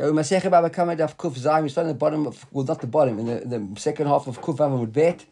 [0.00, 1.64] Okay, we Masechet Baba Kama Daf Kuf Zayin.
[1.64, 4.28] We start at the bottom of, well, not the bottom, in the, the second half
[4.28, 5.24] of Kuf Vavam Bet,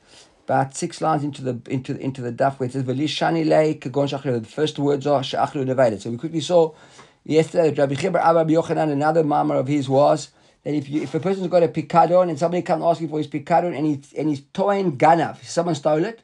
[0.45, 4.09] about six lines into the into into the Daf where it says Velishani Le Kagon
[4.09, 4.43] Shachlu.
[4.43, 6.01] The first words are Shachlu Nevadet.
[6.01, 6.75] So we quickly saw
[7.23, 10.31] yesterday Rabbi Chibur Abba Yochanan, another mamar of his was
[10.65, 13.29] that if you, if a person's got a picadon and somebody comes asking for his
[13.29, 16.23] picadon and he and he's toying ganav, someone stole it.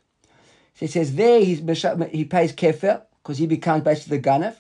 [0.75, 4.57] So he says there he's he pays kefir because he becomes basically the ganav.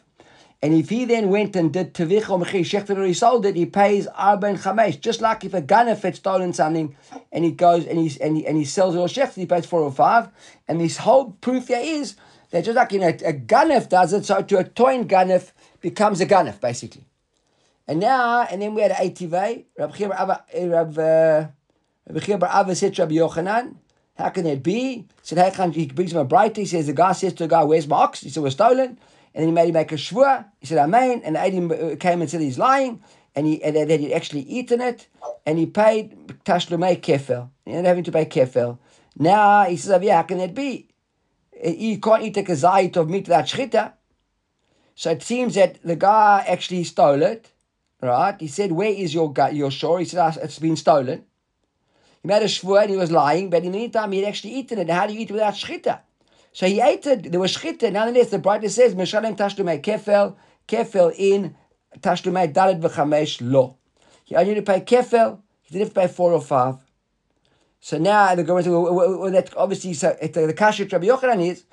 [0.63, 3.57] And if he then went and did tavich or mechir shechter or he sold it,
[3.57, 5.01] he pays arba and chamesh.
[5.01, 6.95] Just like if a ganef had stolen something
[7.33, 9.67] and he goes and he and he, and he sells it or shechter, he pays
[9.67, 10.29] four or five.
[10.69, 12.15] And this whole proof here is
[12.51, 15.51] that just like you know, a ganef does it, so to a toin ganef
[15.81, 17.07] becomes a ganef basically.
[17.89, 19.65] And now, and then we had ATV.
[19.77, 20.45] Rabbi Chir Abba
[22.09, 23.75] Abba uh, said to Rabbi Yochanan,
[24.17, 24.75] how can it be?
[24.75, 26.59] He said, he brings him a braita.
[26.59, 28.21] He says, the guy says to the guy, where's my ox?
[28.21, 28.99] He said, we're stolen.
[29.35, 30.47] And then he made him make a shvua.
[30.61, 31.23] He said, Amen.
[31.25, 33.03] And the Adim came and said he's lying.
[33.35, 35.09] And, he, and that he'd actually eaten it.
[35.47, 37.49] And he paid tashlumei kefel.
[37.65, 38.79] He ended up having to pay kefel.
[39.19, 40.89] Now he says, yeah, how can that be?
[41.65, 43.93] You can't eat a kazayit of meat without shchita.
[44.95, 47.51] So it seems that the guy actually stole it,
[48.03, 48.39] right?
[48.39, 49.99] He said, where is your your shore?
[50.01, 51.25] He said, ah, it's been stolen.
[52.23, 54.79] He made a shvua and he was lying, but in the meantime, he'd actually eaten
[54.79, 54.91] it.
[54.91, 56.01] How do you eat without shchita?
[56.53, 57.31] So he ate it.
[57.31, 57.93] There was shchita.
[57.93, 60.37] Nonetheless, the brightly says, Meshalem tashlumei kefel,
[60.69, 61.57] kefel in
[62.01, 63.77] tashlumei daled v'chamesh lo.
[64.25, 65.41] He only to pay kefel.
[65.63, 66.77] He didn't pay four or five.
[67.81, 71.45] So now the government, well, well, well, that obviously, so the, the kasha Rabbi Yochanan
[71.45, 71.65] is,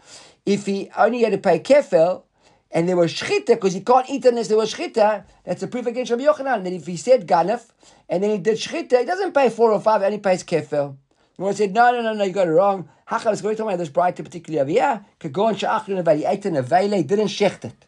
[0.45, 2.23] if he only had to pay kefel,
[2.71, 5.85] and there was shchita, because he can't eat unless there was shchita, that's a proof
[5.87, 6.63] against Rabbi Yochanan.
[6.63, 7.69] That if he said ganef,
[8.07, 10.95] and then he did shchita, he doesn't pay four or five, and he pays kefel.
[11.35, 12.89] The one said, no, no, no, no, you got it wrong.
[13.09, 15.05] Hachal is going to talk about this braita particularly over here.
[15.19, 16.17] Kagon sha'achlu nevei.
[16.17, 17.85] He ate an avele, he didn't shecht it.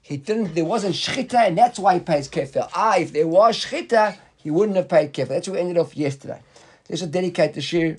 [0.00, 2.68] He didn't, there wasn't shchita, and that's why he pays kefir.
[2.74, 5.28] Ah, if there was shchita, he wouldn't have paid kefir.
[5.28, 6.40] That's what we ended off yesterday.
[6.88, 7.98] Let's dedicate the shir.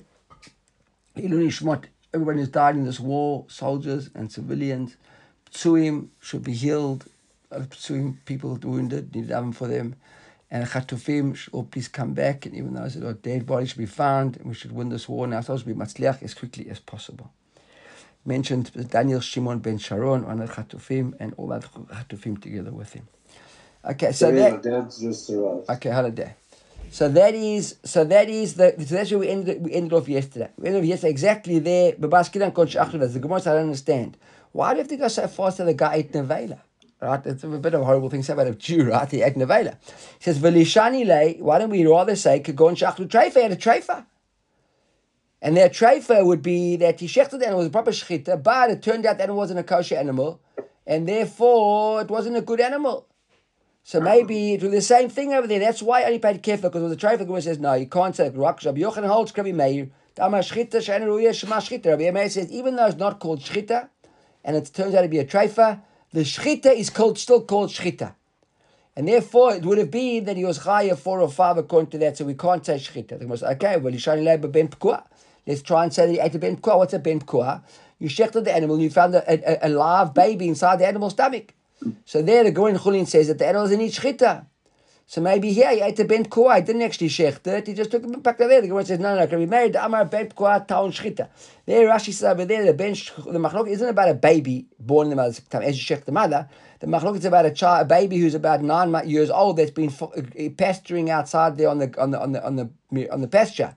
[1.16, 4.96] Iluni Shmot, everyone who's died in this war, soldiers and civilians.
[5.50, 7.06] Ptsuim should be healed.
[7.52, 9.96] Ptsuim, people wounded, need to for them
[10.54, 13.78] and should oh, all please come back, and even those that are dead bodies should
[13.78, 16.78] be found, and we should win this war and ourselves be matzliach as quickly as
[16.78, 17.32] possible.
[18.24, 22.92] Mentioned Daniel Shimon ben Sharon, one of the Chatufim, and all other Chatufim together with
[22.92, 23.08] him.
[23.84, 24.64] Okay, so that
[25.70, 26.36] okay, holiday.
[26.88, 30.08] So that is so that is the so that's where we ended we ended off
[30.08, 30.50] yesterday.
[30.56, 31.92] We ended off yesterday exactly there.
[31.98, 34.16] The Gemara I don't understand.
[34.52, 36.60] Why do you have to go so fast that the guy ate nevela?
[37.04, 37.26] Right?
[37.26, 39.08] It's a bit of a horrible thing to say about a Jew, right?
[39.08, 39.76] The ate nevela.
[40.18, 44.06] He says, Velishani le, why don't we rather say Kagon Shachlu Treifa had a treifa?
[45.42, 48.70] And their treifa would be that he shechted the animal was a proper shechita, but
[48.70, 50.40] it turned out that it wasn't a kosher animal,
[50.86, 53.06] and therefore it wasn't a good animal.
[53.82, 55.58] So maybe it was the same thing over there.
[55.58, 57.28] That's why I only paid kefir, because it was a treifa.
[57.28, 58.38] The says, no, you can't say Rabbi
[58.80, 59.90] Yochanan holds Krabi Meir.
[60.16, 60.30] Rabbi
[62.10, 63.90] Meir says, even though it's not called shechita,
[64.42, 65.82] and it turns out to be a treifa,
[66.14, 68.14] the shchita is called still called shchita.
[68.94, 71.98] And therefore, it would have been that he was higher four or five according to
[71.98, 73.18] that, so we can't say shchita.
[73.18, 75.02] The okay, well, you Yishani ben pkua.
[75.44, 76.78] Let's try and say that he ate a ben pkua.
[76.78, 77.62] What's a ben pkua?
[77.98, 81.14] You shechted the animal, and you found a, a, a, live baby inside the animal's
[81.14, 81.52] stomach.
[82.04, 84.46] So there, the Gorin Chulin says that the animal doesn't eat shchita.
[85.06, 86.56] So maybe here he ate a ben pkua.
[86.56, 87.66] He didn't actually shecht it.
[87.66, 88.60] He just took it back there.
[88.60, 89.76] The Gemara says, no, no, no, can be married.
[89.76, 91.28] Amar ben pkua taun shchita.
[91.66, 95.10] There, Rashi says over there, the ben the machlok isn't about a baby born in
[95.10, 96.48] the mother's time as you shecht the mother.
[96.80, 99.92] The machlok is about a child, a baby who's about nine years old that's been
[100.00, 103.74] uh, pasturing outside there on the on the on the on the on the pasture.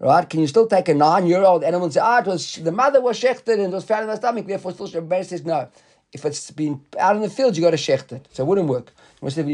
[0.00, 0.28] Right?
[0.28, 3.20] Can you still take a nine-year-old animal and say, ah, it was the mother was
[3.20, 5.68] shechted and it was found in the stomach, therefore still Rebbe says no.
[6.12, 8.26] If it's been out in the field, you got to shecht it.
[8.32, 8.92] So it wouldn't work.
[9.24, 9.52] Maybe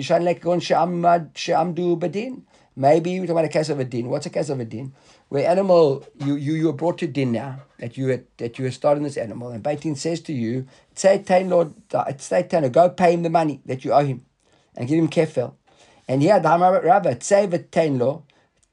[3.18, 4.08] we're talking about a case of a din.
[4.08, 4.94] What's a case of a din?
[5.28, 8.64] Where animal you you you are brought to din now that you had, that you
[8.64, 11.74] are starting this animal, and Beitin says to you, say Lord,
[12.16, 14.24] say go pay him the money that you owe him,
[14.74, 15.52] and give him kefil.
[16.06, 17.46] And here the Rabbi say
[17.90, 18.24] Lo.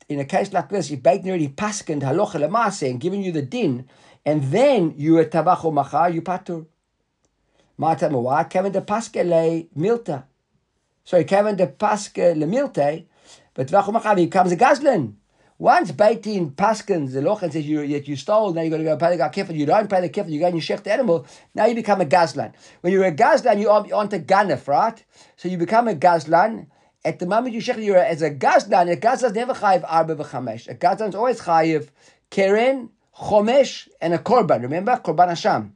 [0.07, 3.41] In a case like this, if Beitin already paskened halacha lemase and given you the
[3.41, 3.85] din,
[4.23, 6.67] and then you are tabacho machar, you patur.
[7.77, 10.23] Mata mawat Kevin de paskele milta.
[11.05, 13.05] So Kevin de Paske Lemilte,
[13.53, 15.13] but Vachumachavi becomes a Gazlan.
[15.59, 18.97] Once Beitin Paskins the Lochan says you yet you stole, now you got to go
[18.97, 19.55] pay the kefir.
[19.55, 21.27] You don't pay the kefir, you go and you shech the animal.
[21.53, 22.53] Now you become a Gazlan.
[22.81, 25.05] When you're a Gazlan, you are onto Ganef, right?
[25.37, 26.67] So you become a Gazlan.
[27.05, 28.91] At the moment you shech, you're as a Gazlan.
[28.91, 30.67] A Gazlan is never chayiv arba v'chamesh.
[30.67, 31.89] A Gazlan is always chayiv
[32.31, 34.63] keren, chomesh, and a korban.
[34.63, 35.71] Remember korban Hashem.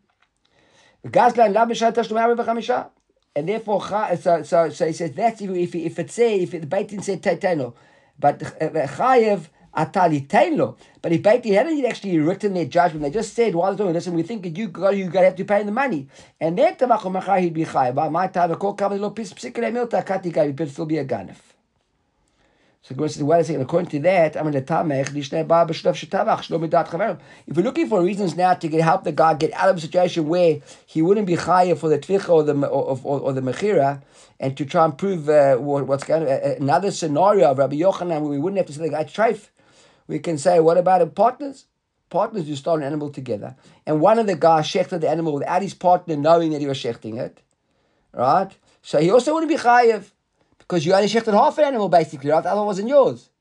[1.06, 2.90] A Gazlan la b'shat tashlum arba v'chamisha.
[3.36, 3.81] And therefore,
[4.20, 7.22] so, so, so he says that's if, if, if it's say, if the Beitin said
[7.22, 7.74] Taiteno,
[8.20, 10.78] but uh, Chayev Atali Tainlo.
[11.02, 14.16] But if Beitin hadn't actually written their judgment, they just said, while they're doing and
[14.16, 16.08] we think that you got you got to have to pay the money.
[16.40, 17.96] And then Tamacho he'd be Chayev.
[17.96, 20.98] By my time, the call comes a little of Psikale Milta Katika, but still be
[20.98, 21.49] a Ganef.
[22.81, 25.44] So Gemara says, wait according to that, I'm in the Tamech, Lishnei.
[27.46, 29.81] If you're looking for reasons now to get, help the guy get out of a
[29.81, 33.42] situation where he wouldn't be higher for the Tvicha or the, or, or, or the
[33.42, 34.02] Mechira,
[34.40, 37.76] and to try and prove uh, what, what's going on, uh, another scenario of Rabbi
[37.76, 39.50] Yochanan where we wouldn't have to say the guy treif,
[40.08, 41.66] we can say, what about partners?
[42.10, 43.56] Partners who stole an animal together.
[43.86, 46.80] And one of the guys shechted the animal without his partner knowing that he was
[46.80, 47.42] shechting it.
[48.14, 48.52] Right?
[48.81, 50.12] So he also wouldn't be chayiv
[50.69, 52.44] because you only shechted half an animal basically, right?
[52.44, 53.31] The other wasn't yours.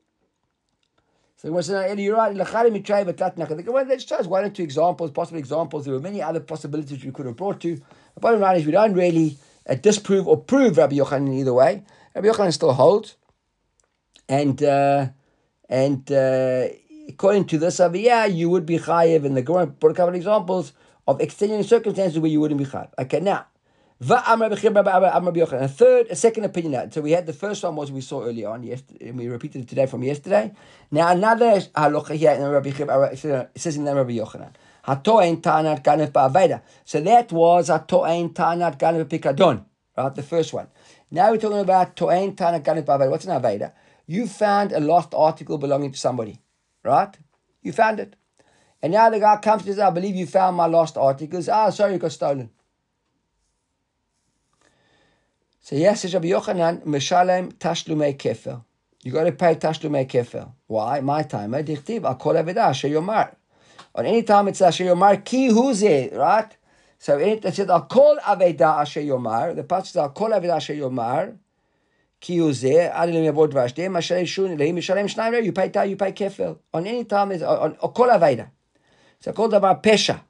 [1.37, 2.35] So what's saying, you're right.
[2.35, 5.85] The Gemara that shows one or two examples, possible examples.
[5.85, 7.77] There were many other possibilities we could have brought to.
[7.77, 9.37] The bottom line is we don't really
[9.69, 11.85] uh, disprove or prove Rabbi Yochanan either way.
[12.15, 13.17] Rabbi Yochanan still holds,
[14.29, 15.09] and uh,
[15.69, 16.69] and uh,
[17.09, 19.25] according to this over here, you would be chayiv.
[19.25, 20.73] And the Gemara brought a couple of examples
[21.07, 22.91] of extenuating circumstances where you wouldn't be chayiv.
[22.99, 23.47] Okay, now
[24.01, 26.93] a third, a second opinion.
[26.93, 29.63] So we had the first one was we saw earlier on, yesterday, and we repeated
[29.63, 30.53] it today from yesterday.
[30.91, 34.53] Now another halacha here in Rabbi it says in the Rabbi Yochanan.
[34.87, 36.63] Hatoen tanat ganef ba'aveda.
[36.85, 39.65] So that was hatoen tanat ganef pikadon,
[39.97, 40.15] right?
[40.15, 40.69] The first one.
[41.11, 43.11] Now we're talking about toen tanat ganef ba'aveda.
[43.11, 43.73] What's an aveda?
[44.07, 46.41] You found a lost article belonging to somebody,
[46.85, 47.19] right?
[47.63, 48.15] You found it.
[48.81, 51.49] And now the guy comes to say, I believe you found my lost articles.
[51.49, 52.51] Ah, sorry, it got stolen.
[55.69, 58.65] So yes, says Rabbi Yochanan, Meshalem Tashlumei Kefer.
[59.03, 60.51] You got to pay Tashlumei Kefer.
[60.67, 61.01] Why?
[61.03, 61.53] My time.
[61.53, 61.61] Eh?
[61.61, 63.35] Dichtiv, Akol Aveda, Yomar.
[63.95, 66.57] On any time it's Asher Yomar, Ki Huze, right?
[66.99, 69.55] So it says Akol Aveda Asher Yomar.
[69.55, 71.37] The part says Akol Aveda Asher Yomar.
[72.19, 76.13] Ki Huze, Adim Yavod Vashde, Mashalem Shun, Lehim Mishalem Shnayim, you pay Ta, you pay
[76.13, 76.59] Kefer.
[76.73, 78.49] On any time, it's on Akol Aveda.
[79.21, 80.23] So called about Pesha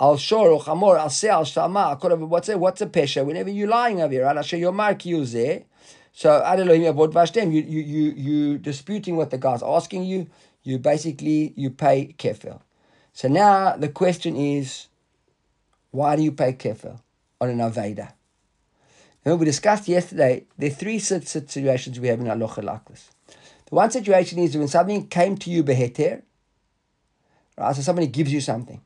[0.00, 1.98] al shor or chamor al se al shama.
[2.00, 3.24] What's a what's a pesha?
[3.24, 5.64] Whenever you're lying over here, al yomar kiyuzeh.
[6.12, 7.52] So ad Elohim avod vashtem.
[7.52, 10.28] You you you you disputing what the guy's asking you.
[10.62, 12.60] You basically you pay kefil.
[13.12, 14.88] So now the question is,
[15.90, 17.00] why do you pay kefil
[17.40, 18.12] on an aveda?
[19.24, 20.44] Remember we discussed yesterday.
[20.58, 23.10] There are three situations we have in aloha like this.
[23.68, 26.22] The one situation is when something came to you beheter.
[27.56, 28.80] Right, so somebody gives you something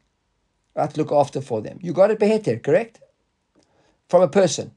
[0.77, 1.79] right, look after for them.
[1.83, 3.01] You got it beheter, correct?
[4.09, 4.73] From a person.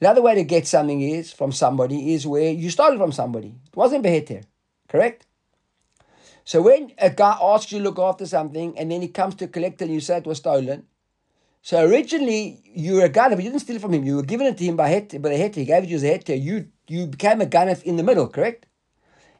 [0.00, 3.54] Another way to get something is from somebody is where you it from somebody.
[3.66, 4.42] It wasn't beheter,
[4.88, 5.26] correct?
[6.44, 9.46] So when a guy asks you to look after something and then he comes to
[9.46, 10.86] collect it and you say it was stolen,
[11.62, 14.04] so originally you were a gunner, but you didn't steal it from him.
[14.04, 15.56] You were given it to him by het, by the heter.
[15.56, 16.42] He gave it to you as a heter.
[16.42, 18.66] You you became a gunner in the middle, correct?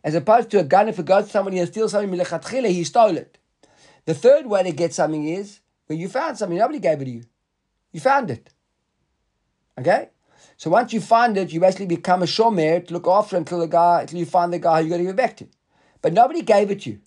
[0.05, 3.39] As opposed to a gunner who goes to somebody and steals something, he stole it.
[4.05, 5.61] The third way to get something is
[5.91, 7.25] but you found something, nobody gave it to you.
[7.91, 8.49] You found it.
[9.77, 10.11] Okay?
[10.57, 13.67] So once you find it, you basically become a shomer to look after until the
[13.67, 15.49] guy, until you find the guy you got to give it back to.
[16.01, 17.01] But nobody gave it to you.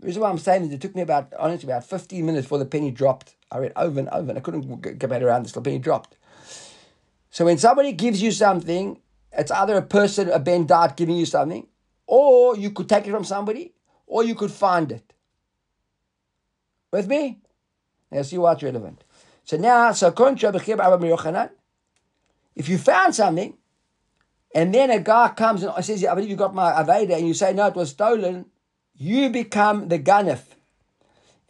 [0.00, 2.58] The reason why I'm saying is it took me about, honestly, about 15 minutes before
[2.58, 3.36] the penny dropped.
[3.50, 6.18] I read over and over and I couldn't get back around this, the penny dropped.
[7.30, 9.00] So when somebody gives you something,
[9.32, 11.68] it's either a person, a Ben Dart giving you something,
[12.06, 13.72] or you could take it from somebody,
[14.06, 15.14] or you could find it.
[16.92, 17.40] With me?
[18.16, 19.04] Now see what's relevant.
[19.44, 19.90] So now,
[22.56, 23.54] if you found something,
[24.54, 27.34] and then a guy comes and says, I believe you got my Aveda, and you
[27.34, 28.46] say, no, it was stolen,
[28.96, 30.40] you become the Ganef.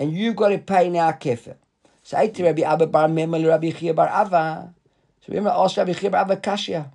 [0.01, 1.55] And you've got to pay now kefir.
[2.03, 4.75] So Rabbi Abba bar Memel Rabbi Chia bar Ava.
[5.21, 6.91] So remember, ask Rabbi Chia bar Ava Kashya.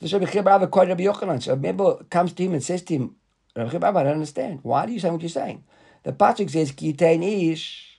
[0.00, 1.42] This Rabbi Chia bar Ava quoted Rabbi Yochanan.
[1.42, 3.16] So remember, comes to him and says to him,
[3.54, 4.60] Rabbi Chia bar Ava, I don't understand.
[4.62, 5.62] Why do you say what you're saying?
[6.02, 7.91] The Patrick says, Kitain ish.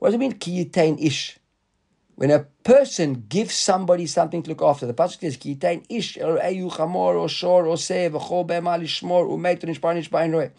[0.00, 1.38] What does it mean, kiyitain ish?
[2.14, 6.38] When a person gives somebody something to look after, the pasuk says kiyitain ish or
[6.38, 10.50] ayu chamor or shor or sev v'chol be'ema lishmor nishbar roy.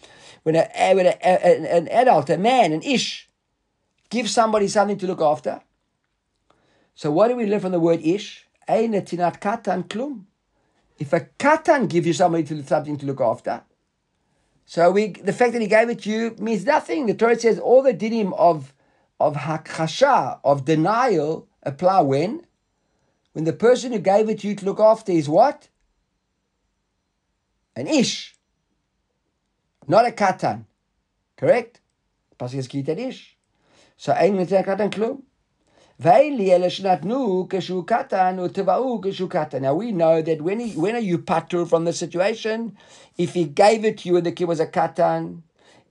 [0.44, 3.28] When, a, eh, when a, eh, eh, a, an adult, a man, an ish,
[4.10, 5.60] gives somebody something to look after.
[6.94, 8.46] So what do we learn from the word ish?
[8.68, 10.24] Ein tinat katan klum.
[11.00, 13.64] If a katan gives you somebody to, something to look after,
[14.66, 17.06] so we the fact that he gave it to you means nothing.
[17.06, 18.72] The Torah says all the dinim of
[19.22, 22.46] of hakasha, of denial, apply when?
[23.32, 25.68] When the person who gave it to you to look after is what?
[27.76, 28.36] An ish.
[29.86, 30.66] Not a katan.
[31.36, 31.80] Correct?
[32.38, 33.36] Pasuk is kitan ish.
[33.96, 35.22] So ein katan klum.
[36.04, 36.20] Now
[39.74, 42.76] we know that when he, when are you patur from the situation,
[43.16, 45.42] if he gave it to you and the kid was a katan,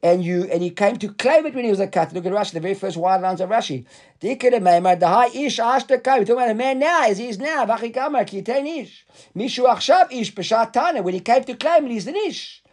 [0.03, 2.12] and you and he came to claim it when he was a cat.
[2.13, 3.86] Look at Rashi, the very first wild lines of Rashi.
[4.20, 7.65] The high ish asked We're talking about a man now, as he is now.
[7.65, 9.05] Vachikamar kitain ish.
[9.36, 11.03] Mishu achshav ish b'shatana.
[11.03, 12.63] When he came to claim it, he's an ish.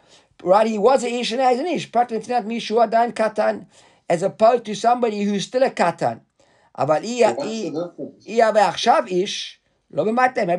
[0.43, 1.93] Right, he was an ish and now he's an ish.
[1.93, 3.67] not mishu adan katan.
[4.09, 6.23] As opposed to somebody who's still a katan.
[6.75, 7.73] But Maybe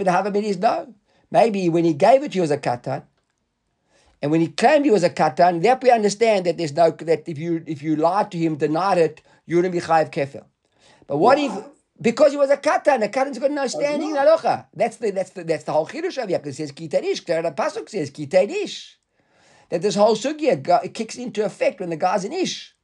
[0.03, 0.93] the Havamid is no.
[1.31, 3.03] Maybe when he gave it he was a katan,
[4.21, 7.27] and when he claimed he was a katan, that we understand that there's no that
[7.27, 10.45] if you if you lied to him, denied it, you wouldn't be chayiv kefil.
[11.07, 11.51] But what if
[12.01, 14.67] because he was a katan, a katan's got no standing in halacha.
[14.73, 16.47] That's the that's the that's the whole chidush of Yaakov.
[16.47, 17.25] It says kitadish.
[17.25, 18.95] The pasuk says kitadish.
[19.69, 22.75] That this whole sugya kicks into effect when the guy's an ish.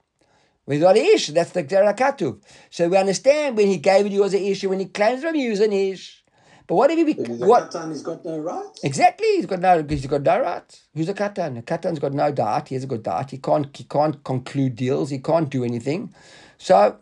[0.68, 2.42] With an ish, that's the Katuv.
[2.70, 5.36] So we understand when he gave it you as an ish, when he claims from
[5.36, 6.24] you as an ish.
[6.68, 7.90] But what if he be, what katan?
[7.90, 8.84] He's got no rights.
[8.84, 10.84] Exactly, he's got no he's got no rights.
[10.94, 11.60] Who's a katan?
[11.60, 12.70] A katan's got no dart.
[12.70, 13.32] He has a good dart.
[13.32, 15.10] He can't he can't conclude deals.
[15.10, 16.14] He can't do anything.
[16.58, 16.98] So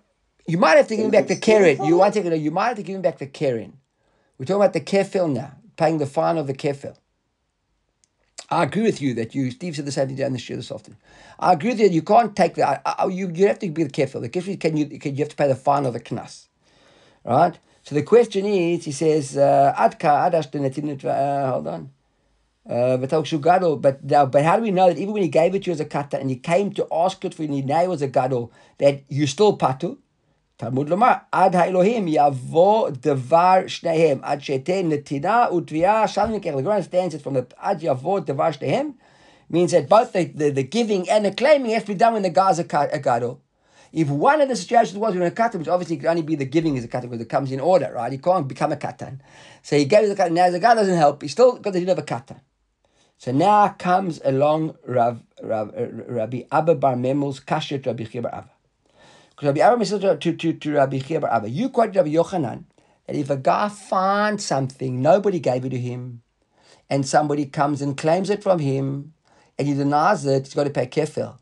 [0.48, 1.84] you might have to give him back the keren.
[1.86, 3.78] You want to you might have to give him back the keren.
[4.38, 6.98] We're talking about the kefil now, paying the fine of the kefil.
[8.50, 10.72] I agree with you that you, Steve said the same thing down the show this
[10.72, 11.00] afternoon.
[11.40, 11.88] I agree with you.
[11.90, 12.84] You can't take that.
[13.10, 14.22] You you have to be careful.
[14.22, 16.48] The question can you can you have to pay the fine of the knas,
[17.26, 17.58] right?
[17.84, 21.90] So the question is, he says, uh, Adka Adash uh, hold on.
[22.70, 25.74] Uh, but but how do we know that even when he gave it to you
[25.74, 28.54] as a kata and he came to ask it for you now as a gadol,
[28.78, 29.98] that you still patu?
[30.58, 36.56] Talmud lomar ad haElohim yavo devar shnehem ad shete netina utvia shalim kech.
[36.56, 38.94] The Gemara stands it from the ad yavo devar shnehem
[39.50, 42.22] means that both the, the, the, giving and the claiming have to be done when
[42.22, 43.42] the guy's a, a gadol.
[43.94, 46.46] If one of the situations was when a katan, which obviously could only be the
[46.46, 48.12] giving is a katan because it comes in order, right?
[48.12, 49.20] He can't become a katan.
[49.62, 50.32] So he gave the katan.
[50.32, 51.22] Now the guy doesn't help.
[51.22, 52.40] He still got the deal of a katan.
[53.20, 58.24] So now comes along Rav, Rav, uh, Rabbi Abba Bar Memul's kasher to Rabbi Chia
[58.24, 58.50] Bar Abba.
[59.30, 62.64] Because Rabbi Abba says to, to, to Rabbi Chia Bar Abba, you quote Rabbi Yochanan
[63.06, 66.24] that if a guy finds something, nobody gave it to him,
[66.90, 69.14] and somebody comes and claims it from him,
[69.60, 71.38] and he denies it, he's got to pay kefil.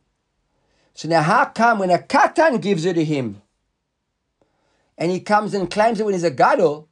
[0.94, 3.42] So now how come when a katan gives it to him,
[4.98, 6.90] and he comes and claims it when he's a gadol,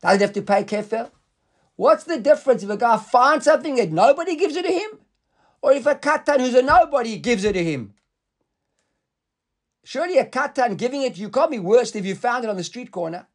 [0.00, 1.10] doesn't have to pay kefil?
[1.76, 5.00] What's the difference if a guy finds something that nobody gives it to him,
[5.60, 7.94] or if a katan who's a nobody gives it to him?
[9.82, 12.64] Surely a katan giving it you can't be worse if you found it on the
[12.64, 13.26] street corner.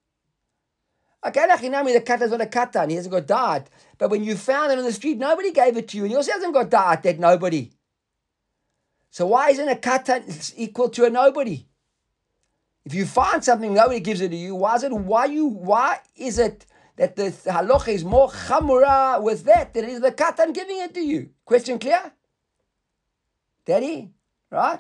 [1.26, 3.70] Okay, Nachinami, the katan is not a katan, he hasn't got dart.
[3.98, 6.16] But when you found it on the street, nobody gave it to you, and he
[6.16, 7.72] also hasn't got dart, that nobody.
[9.10, 11.66] So why isn't a katan equal to a nobody?
[12.86, 14.56] If you find something, nobody gives it to you.
[14.56, 14.92] Why is it?
[14.92, 15.48] Why you?
[15.48, 20.54] Why is it that the halacha is more chamura with that than is the katan
[20.54, 21.30] giving it to you?
[21.46, 22.14] Question clear?
[23.66, 24.12] Daddy,
[24.50, 24.80] right?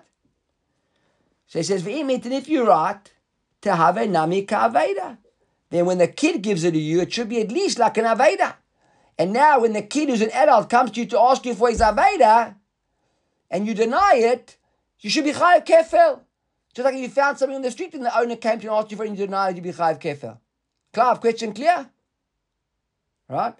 [1.48, 3.12] So he says, and if you're right,
[3.62, 5.17] to have a nami ka'aveda.
[5.69, 8.05] Then when the kid gives it to you, it should be at least like an
[8.05, 8.55] aveda.
[9.17, 11.69] And now when the kid who's an adult comes to you to ask you for
[11.69, 12.55] his aveda,
[13.50, 14.58] and you deny it,
[15.00, 16.22] you should be chayiv kefel.
[16.74, 18.70] Just like if you found something on the street and the owner came to you
[18.70, 20.38] and asked you for it and you denied it, you'd be chayiv kefel.
[20.94, 21.15] Clear?
[21.15, 21.89] Question clear?
[23.27, 23.56] Right?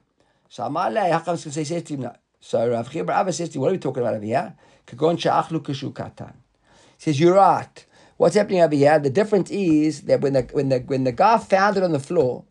[0.50, 2.15] So Amalei, say says to him no?
[2.39, 4.55] So Rav Chia Abba says to him, what are we talking about over here?
[4.88, 6.34] Kagon sha'achlu kashu katan
[7.00, 7.86] says, You're right.
[8.17, 9.00] What's happening over here?
[9.00, 12.00] The difference is that when the when the when the guy found it on the
[12.00, 12.43] floor,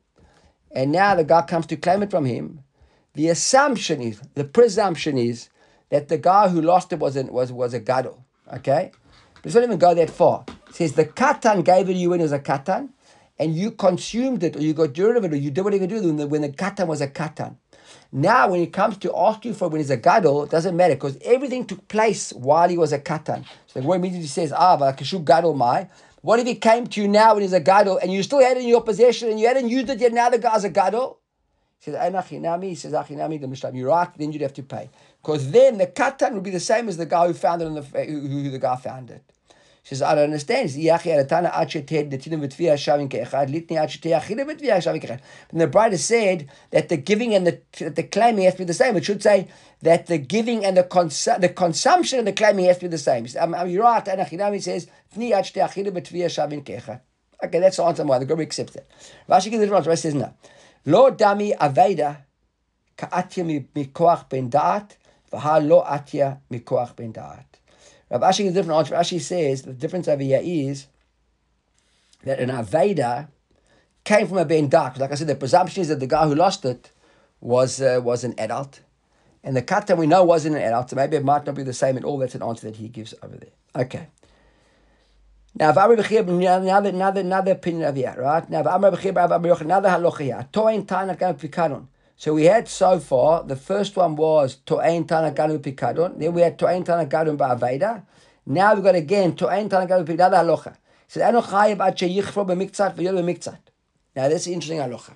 [0.72, 2.64] and now the guy comes to claim it from him,
[3.12, 5.50] the assumption is, the presumption is
[5.90, 8.24] that the guy who lost it was an, was was a gadol.
[8.52, 8.92] Okay,
[9.44, 10.44] let's not even go that far.
[10.68, 12.90] It says the katan gave it to you when it was a katan,
[13.38, 15.88] and you consumed it, or you got rid of it, or you did whatever you
[15.88, 17.56] do when the, when the katan was a katan.
[18.10, 21.18] Now, when it comes to asking for when he's a gadol, it doesn't matter because
[21.22, 23.44] everything took place while he was a katan.
[23.66, 25.88] So the word immediately says, ah, kashu gadol mai.
[26.22, 28.56] What if he came to you now when he's a gadol and you still had
[28.56, 30.12] it in your possession and you hadn't used it yet?
[30.12, 31.20] Now the guy's a gadol.
[31.80, 32.30] He says,
[32.60, 34.90] He says, Achinami, the Mishnah, You're right, then you'd have to pay.
[35.22, 37.74] Because then the katan would be the same as the guy who found it, on
[37.74, 39.22] the, who, the guy found it
[39.88, 40.70] says, I don't understand.
[40.70, 40.84] And
[45.60, 48.96] the bride said that the giving and the, the claiming has to be the same.
[48.96, 49.48] It should say
[49.80, 52.98] that the giving and the, cons- the consumption and the claiming has to be the
[52.98, 53.26] same.
[53.38, 54.06] Um, you're right.
[54.06, 55.30] And Achinami says, Okay,
[57.60, 58.86] that's the answer why the Gemara accepts that.
[59.28, 59.86] Rashi gives the response.
[59.86, 60.34] Rashi says, no.
[60.84, 62.18] Lo dami aveda
[62.96, 64.96] ka'atya mikoach ben da'at,
[65.30, 67.44] v'ha atya mikoach ben da'at.
[68.10, 68.90] Rav Ashi is different.
[68.90, 70.86] Rav Ashi says the difference over here is
[72.24, 73.28] that an Aveda
[74.04, 74.98] came from a Ben Da'at.
[74.98, 76.90] Like I said, the presumption is that the guy who lost it
[77.40, 78.80] was uh, was an adult.
[79.44, 81.72] And the katan we know wasn't an adult, so maybe it might not be the
[81.72, 82.18] same at all.
[82.18, 83.50] That's an answer that he gives over there.
[83.76, 84.08] Okay.
[85.54, 88.48] Now, another, another, another opinion of here, right?
[88.48, 90.48] Now, another halacha here.
[90.52, 91.86] Toin tana pikadon.
[92.20, 96.18] So we had so far, the first one was To'ain Tana Ganu Pikadon.
[96.18, 98.02] Then we had To'ain Tana Ganu Ba'aveda.
[98.44, 100.74] Now we've got again To'ain Tana Ganu Pikadon Halacha.
[101.06, 101.20] So.
[104.16, 105.12] Now this is interesting halacha.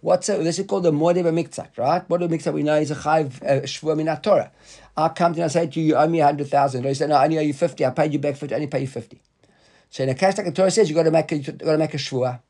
[0.00, 2.08] What's this is called the Modeh B'miktzat, right?
[2.08, 4.50] Modeh B'miktzat we know is a Chayiv uh, Shvua Minat Torah.
[4.96, 6.82] I come to you and I say to you, you owe me a hundred thousand.
[6.82, 7.86] You say, no, I only owe you fifty.
[7.86, 8.54] I paid you back fifty.
[8.54, 9.22] I only pay you fifty.
[9.88, 11.72] So in a case like the Torah says, you got to make a, you got
[11.72, 12.40] to make a shvua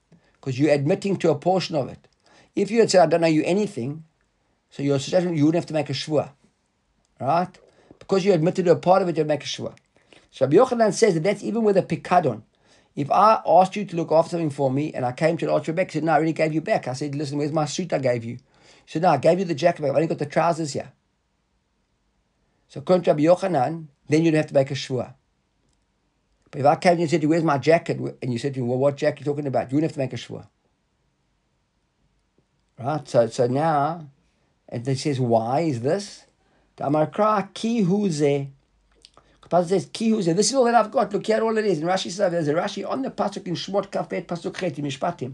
[0.41, 2.09] because you're admitting to a portion of it.
[2.57, 4.05] If you had said, I don't owe you anything,
[4.71, 6.31] so your suggestion you wouldn't have to make a shvua,
[7.21, 7.49] right?
[7.99, 9.75] Because you admitted to a part of it, you make a shvua.
[10.31, 12.43] So Rabbi Yochanan says that that's even with a pikadon.
[12.97, 15.67] If I asked you to look after something for me and I came to ask
[15.67, 16.89] you back, said, No, I already gave you back.
[16.89, 18.35] I said, Listen, where's my suit I gave you?
[18.35, 18.41] He
[18.87, 19.85] said, No, I gave you the jacket.
[19.85, 20.93] I've only got the trousers here.
[22.69, 25.15] So according to Rabbi Yochanan, then you'd have to make a shvua.
[26.51, 27.99] But if I came to you and said, Where's my jacket?
[28.23, 29.71] And you said to me, Well, what jacket are you talking about?
[29.71, 30.47] You wouldn't have to make a shvua.
[32.80, 33.08] Right?
[33.08, 34.08] So, so now,
[34.68, 36.26] and he says, Why is this?
[36.78, 38.48] Amarkra ki huze.
[39.50, 40.36] Pasuk says ki huze.
[40.36, 41.14] This is all that I've got.
[41.14, 41.80] Look here, all it is.
[41.80, 44.86] And Rashi says there's a Rashi on the pasuk in Shmot Kafet Pasuk Chet in
[44.86, 45.34] Mishpatim.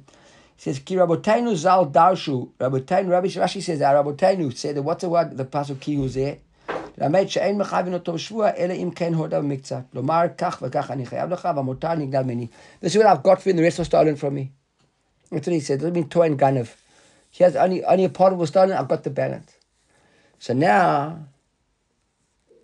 [0.55, 2.51] He says ki Rabotainu zal darshu.
[2.60, 6.38] Rabotainu Rabbi Rashi says our Rabotainu said what's the word the pasuk ki huze.
[6.98, 9.81] למד שאין מחייבין אותו שבוע, אלא אם כן הודה במקצת.
[9.93, 12.48] לומר, כך וכך אני חייב לך, והמותר נגדל ממני.
[12.83, 14.51] This is what I've got for you, and the rest was stolen from me.
[15.31, 15.75] That's what he said.
[15.75, 16.67] It doesn't mean toy and ganav.
[17.37, 19.52] He has only, only a part was stolen, I've got the balance.
[20.38, 21.26] So now,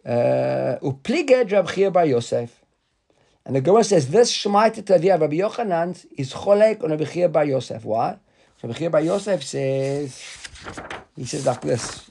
[0.02, 2.58] uh, Upliged Rab Chia Bar Yosef.
[3.44, 7.44] And the Gemara says this Shemaita Tavia Rabbi Yochanan is Cholek on Rabbi Chia Bar
[7.44, 7.84] Yosef.
[7.84, 8.16] Why?
[8.62, 10.18] Rabbi Chia Bar Yosef says,
[11.16, 12.08] he says like this.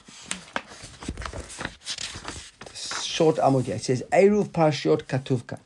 [3.03, 3.77] Short Amud here.
[3.77, 5.58] It says, Eruv Parshot Katuvka.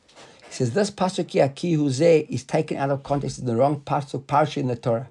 [0.46, 3.38] He says, this pasuk here, is taken out of context.
[3.38, 5.10] in the wrong pasuk, parsha in the Torah.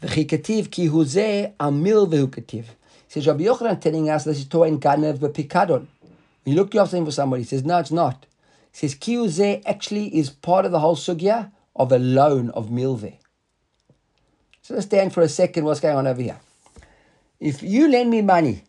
[0.00, 2.64] V'chikativ Ki Huzeh, Amil V'hukativ.
[2.64, 5.86] He says, Rabbi Yochanan telling us this is Torah Ganev V'pikadon.
[6.44, 7.42] You look up something for somebody.
[7.42, 8.26] He says, no, it's not.
[8.72, 12.68] He says, ki Kiyuze actually is part of the whole sugya of a loan of
[12.68, 13.14] milve.
[14.62, 16.40] So let's stand for a second what's going on over here.
[17.40, 18.64] If you lend me money,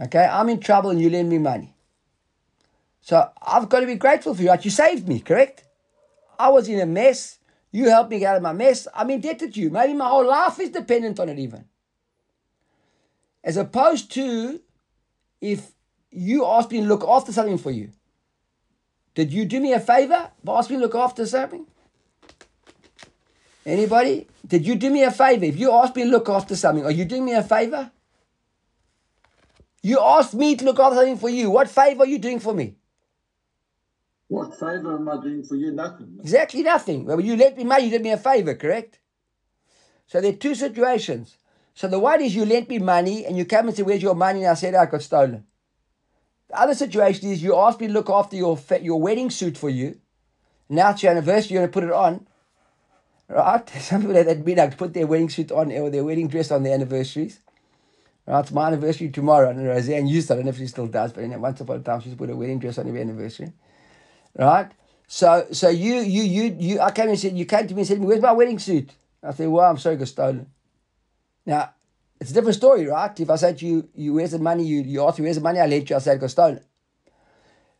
[0.00, 1.74] okay, I'm in trouble and you lend me money.
[3.02, 4.48] So I've got to be grateful for you.
[4.48, 5.64] Like you saved me, correct?
[6.38, 7.38] I was in a mess.
[7.72, 8.86] You helped me get out of my mess.
[8.94, 9.70] I'm indebted to you.
[9.70, 11.64] Maybe my whole life is dependent on it, even.
[13.42, 14.60] As opposed to
[15.40, 15.72] if
[16.10, 17.90] you asked me to look after something for you.
[19.14, 21.66] Did you do me a favor by asking me to look after something?
[23.64, 24.26] Anybody?
[24.46, 25.44] Did you do me a favor?
[25.44, 27.90] If you asked me to look after something, are you doing me a favor?
[29.82, 31.50] You asked me to look after something for you.
[31.50, 32.76] What favor are you doing for me?
[34.32, 35.72] What favor am I doing for you?
[35.72, 36.16] Nothing.
[36.20, 37.04] Exactly nothing.
[37.04, 38.98] Well, you lent me money, you did me a favor, correct?
[40.06, 41.36] So there are two situations.
[41.74, 44.14] So the one is you lent me money and you came and said, Where's your
[44.14, 44.40] money?
[44.40, 45.44] And I said, I got stolen.
[46.48, 49.68] The other situation is you asked me to look after your your wedding suit for
[49.68, 50.00] you.
[50.70, 52.26] Now it's your anniversary, you're going to put it on.
[53.28, 53.68] Right?
[53.80, 56.50] Some people have that mean like put their wedding suit on or their wedding dress
[56.50, 57.40] on their anniversaries.
[58.26, 58.40] Right?
[58.40, 59.50] It's my anniversary tomorrow.
[59.50, 61.80] And Roseanne used to, I don't know if she still does, but once upon a
[61.80, 63.52] time she's put a wedding dress on every anniversary.
[64.36, 64.70] Right?
[65.06, 67.88] So so you you you you I came and said you came to me and
[67.88, 68.90] said, Where's my wedding suit?
[69.22, 70.46] I said, Well, I'm sorry, it got stolen.
[71.44, 71.74] Now
[72.22, 73.18] it's a different story, right?
[73.18, 74.64] If I said to you, you where's the money?
[74.64, 75.58] You, you ask me, where's the money?
[75.58, 76.60] I let you, I said, it got stolen.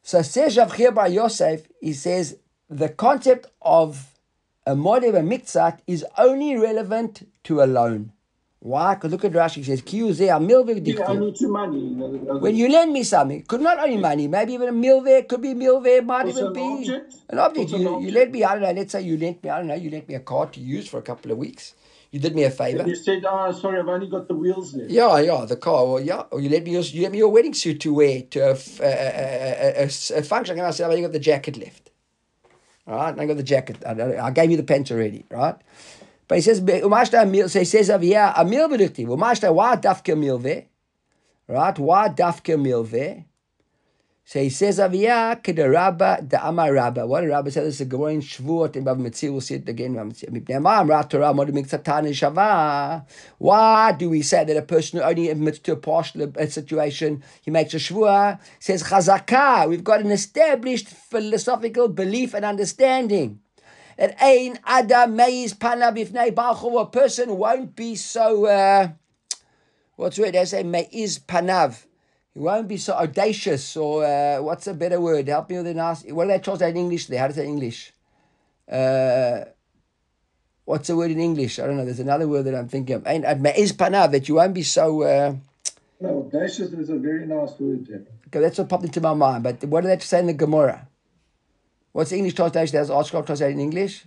[0.02, 2.38] So says Rav by Yosef, he says,
[2.68, 4.18] the concept of
[4.66, 8.11] a modeh mitzat is only relevant to a loan.
[8.62, 8.94] Why?
[8.94, 11.80] Because look at Rashi, he says, Kiyuzeh milveh You owe me two money.
[12.38, 15.52] When you lend me something, could not only money, maybe even a milveh, could be
[15.52, 17.14] milveh, might Also even an be object?
[17.28, 17.72] an object.
[17.72, 19.66] An You, you lent me, I don't know, let's say you lent me, I don't
[19.66, 21.74] know, you lent me a car to use for a couple of weeks.
[22.12, 22.86] You did me a favor.
[22.86, 24.90] You said, oh, sorry, I've only got the wheels left.
[24.90, 25.84] Yeah, yeah, the car.
[25.84, 28.22] Well, yeah, or you let me your, you let me your wedding suit to wear
[28.30, 31.90] to a, a, a, a function, and I said, I've only got the jacket left.
[32.86, 33.82] All right, I got the jacket.
[33.84, 35.56] I, I gave you the pants already, right?
[36.32, 39.06] But he says, "Umashta mil." So he says over here, a mil b'diktiv.
[39.06, 40.64] Umashta why dafke milve,
[41.46, 41.78] right?
[41.78, 43.26] Why dafke milve?
[44.24, 47.06] So he says over here, kedarabba da amar rabba.
[47.06, 47.64] What did Rabba say?
[47.64, 49.30] This is a Gemara in Shavuot in Bava Metzia.
[49.30, 49.94] We'll see it again.
[49.94, 50.10] in
[52.24, 53.04] Bava.
[53.36, 57.22] Why do we say that a person who only admits to a partial uh, situation,
[57.42, 58.40] he makes a shvua?
[58.58, 59.68] Says chazaka.
[59.68, 63.41] We've got an established philosophical belief and understanding.
[64.02, 66.80] And ein adam meiz panav bifnei balchu.
[66.80, 68.46] A person won't be so.
[68.46, 68.88] Uh,
[69.94, 70.34] what's the word?
[70.34, 71.84] They say meiz panav.
[72.34, 75.28] He won't be so audacious, or uh, what's a better word?
[75.28, 76.10] Help me with the nasty.
[76.10, 77.20] What do they translate in English there?
[77.20, 77.92] How does that English?
[78.68, 79.44] Uh,
[80.64, 81.60] what's the word in English?
[81.60, 81.84] I don't know.
[81.84, 83.06] There's another word that I'm thinking of.
[83.06, 84.10] Ein meiz panav.
[84.10, 85.02] That you won't be so.
[85.02, 85.36] Uh,
[86.00, 88.00] No, audacious is a very nice word, Jeff.
[88.26, 89.44] Okay, that's what popped into my mind.
[89.44, 90.88] But what do they say in the Gemara?
[91.92, 92.72] What's the English translation?
[92.74, 94.06] There's article translated in English.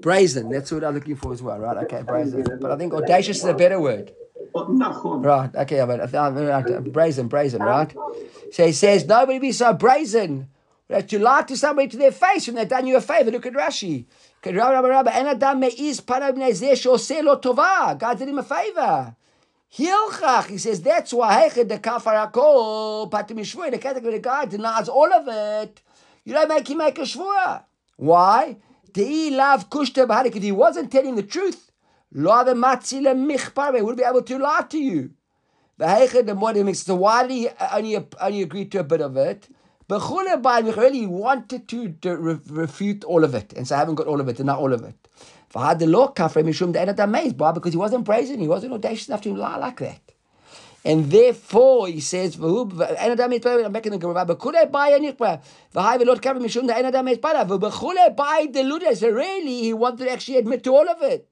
[0.00, 0.48] Brazen.
[0.50, 1.76] That's what I'm looking for as well, right?
[1.84, 2.44] Okay, brazen.
[2.60, 4.12] But I think audacious is a better word.
[5.22, 5.54] Right.
[5.54, 6.10] Okay, but
[6.92, 7.94] brazen, brazen, right?
[8.52, 10.48] So he says, nobody be so brazen
[10.88, 13.30] that you lie to somebody to their face when they've done you a favor.
[13.30, 14.06] Look at Rashi.
[17.98, 19.16] God did him a favor.
[19.74, 25.12] Hilchach, he says, that's why Heched the kafarakol, patim yishvur, the category guy denies all
[25.12, 25.82] of it.
[26.24, 27.62] You don't make him make a shvur.
[27.96, 28.56] Why?
[28.94, 29.30] He
[30.52, 31.70] wasn't telling the truth,
[32.12, 35.10] lo ave matzile michpar, he would be able to lie to you.
[35.78, 39.48] The Heched the makes, so why he only, only agree to a bit of it?
[39.88, 44.06] Bechule by really wanted to, to refute all of it, and so I haven't got
[44.06, 44.96] all of it, and not all of it.
[45.54, 47.52] V'had the law kafre mishum the enat amazed, why?
[47.52, 50.00] Because he wasn't brazen, he wasn't audacious enough to lie like that.
[50.84, 52.68] And therefore, he says, I'm
[53.72, 55.40] making the Gemara, "B'kulei bai anichpeh,
[55.74, 60.04] v'hai v'lot kafre mishum the en adam yitzpeh, v'b'chulei bai deludeh." So really, he wanted
[60.04, 61.28] to actually admit to all of it.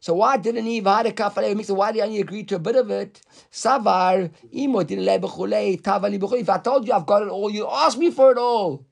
[0.00, 1.70] So why didn't he v'had kafre mixed?
[1.70, 3.22] Why did he only agree to a bit of it?
[3.50, 6.40] Savar imo dilei b'chulei tavali.
[6.40, 8.84] If I told you I've got it all, you ask me for it all.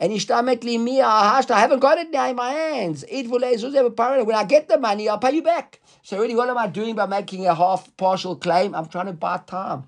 [0.00, 3.04] And ishtamet li mi ahasht, I haven't got it now in my hands.
[3.08, 5.80] It will When I get the money, I'll pay you back.
[6.02, 8.74] So really, what am I doing by making a half partial claim?
[8.74, 9.84] I'm trying to buy time.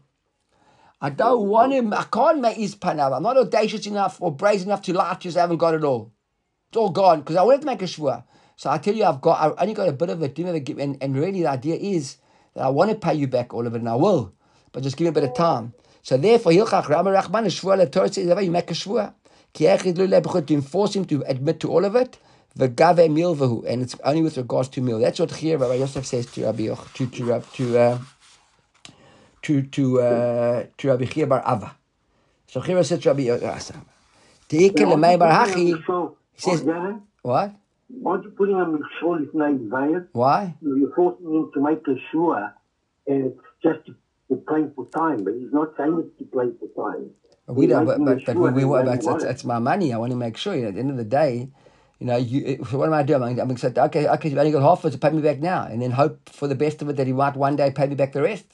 [1.01, 1.93] I don't want him.
[1.93, 3.15] I can't make his panav.
[3.15, 5.37] I'm not audacious enough or brazen enough to lie to you.
[5.37, 6.13] I haven't got it all.
[6.69, 8.25] It's all gone because I wanted to make a shvur.
[8.57, 9.59] So I tell you, I've got.
[9.59, 10.35] I only got a bit of it.
[10.35, 12.17] Didn't ever give, and, and really, the idea is
[12.55, 14.33] that I want to pay you back all of it, and I will,
[14.73, 15.75] but just give me a bit of time.
[16.03, 19.13] So therefore, hilchach rama rachman a shvur le Torah says you make a shvur.
[19.57, 22.19] Ki echid lo lebechut, to enforce him to admit to all of it.
[22.59, 24.99] V'gave milvahu, and it's only with regards to mil.
[24.99, 27.99] That's what here Rabbi Yosef says to Rabbi Yoch, to to Rab- to uh,
[29.43, 31.75] to to uh, to Rabbi Chia bar Ava.
[32.49, 33.77] So here says to Rabbi Yosef,
[34.49, 35.83] Te'ikel lemay bar hachi.
[36.35, 36.63] He says
[37.23, 37.55] what?
[38.05, 40.05] Aren't you putting him in shul if no veil?
[40.13, 40.55] Why?
[40.61, 42.53] You're forcing him to make a sure,
[43.07, 43.95] and it's just to,
[44.29, 45.25] to play for time.
[45.25, 47.11] But he's not saying it's to play for time.
[47.49, 49.93] We don't, but, but, but we, we, but it's, want it's, it's my money.
[49.93, 50.55] I want to make sure.
[50.55, 51.49] You know, at the end of the day,
[52.01, 53.23] you know, you, so what am I doing?
[53.23, 55.15] I'm, I'm going to say, okay, okay, you've only got half of it, so pay
[55.15, 57.55] me back now, and then hope for the best of it that he might one
[57.55, 58.47] day pay me back the rest.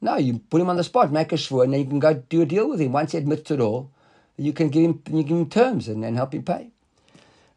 [0.00, 2.14] No, you put him on the spot, make a shvur, and then you can go
[2.14, 2.92] do a deal with him.
[2.92, 3.90] Once he admits to it all,
[4.36, 6.70] you can give him, you give him terms and, and help him pay.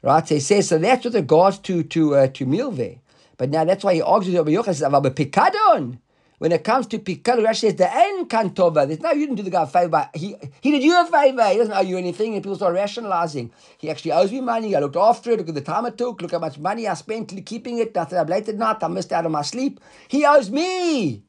[0.01, 0.27] Right?
[0.27, 2.99] So he says, so that's with regards to to uh, to milve.
[3.37, 5.99] But now that's why he argues with over Yochai says, "Aber pikadon."
[6.39, 8.88] When it comes to pikadon, Rashi says the end kantova.
[8.88, 10.10] There's no, you didn't do the guy a favor.
[10.13, 11.45] He he did you a favor.
[11.49, 13.52] He doesn't owe you anything, and people start rationalizing.
[13.78, 14.75] He actually owes me money.
[14.75, 15.39] I looked after it.
[15.39, 16.21] Look at the time it took.
[16.21, 17.93] Look how much money I spent keeping it.
[17.93, 18.82] Nothing up late at night.
[18.82, 19.82] I missed out on my sleep.
[20.08, 21.23] He owes me.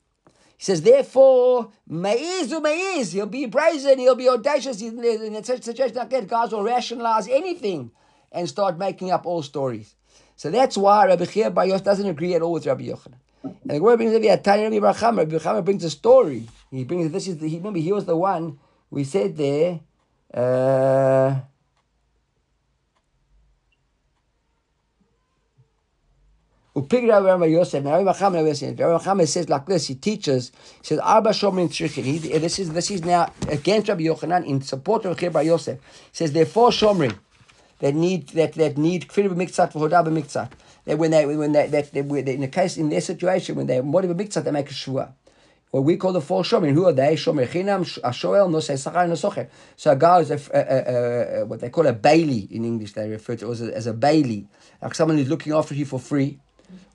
[0.58, 4.82] He says, therefore, meiz or meiz, he'll be brazen, he'll be audacious.
[4.82, 5.02] In,
[5.34, 7.90] a situation like that, guys will rationalize anything
[8.30, 9.94] and start making up all stories.
[10.36, 13.14] So that's why Rabbi Chia Bar Yos doesn't agree at all with Rabbi Yochanan.
[13.42, 15.18] And the Gemara brings Rabbi Atani, Rabbi Bar Chama.
[15.18, 16.46] Rabbi Chama brings a story.
[16.70, 18.58] He brings this is the, he, remember he was the one
[18.90, 19.80] we said there.
[20.32, 21.40] Uh,
[26.76, 27.82] Upig Rabbi Yosef.
[27.82, 29.86] Now Rabbi Chama, Rabbi says like this.
[29.88, 30.52] He teaches.
[30.82, 32.04] He says Arba Shomrim Tzrichin.
[32.04, 35.78] He This is this is now against Rabbi Yochanan in support of Rabbi Yosef.
[35.78, 37.18] He says there are four Shomrim
[37.80, 40.50] that need that that need kfir b'miktzat v'hodah b'miktzat.
[40.84, 43.80] That when they when they that they, in the case in their situation when they
[43.80, 45.12] more b'miktzat they make a shua.
[45.70, 46.72] What we call the four shomer.
[46.72, 47.14] Who are they?
[47.14, 49.48] Shomer chinam, ashoel, nosei sachar, and socher.
[49.76, 52.92] So a guy is a, a, a, a, what they call a bailey in English.
[52.94, 54.48] They refer to as a, as a bailey,
[54.82, 56.40] like someone who's looking after you for free,